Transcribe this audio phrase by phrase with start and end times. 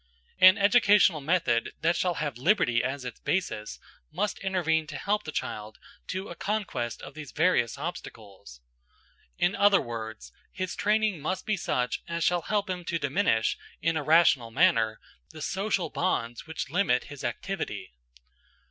[0.39, 3.77] An educational method that shall have liberty as its basis
[4.11, 5.77] must intervene to help the child
[6.07, 8.61] to a conquest of these various obstacles.
[9.37, 13.95] In other words, his training must be such as shall help him to diminish, in
[13.95, 17.93] a rational manner, the social bonds, which limit his activity.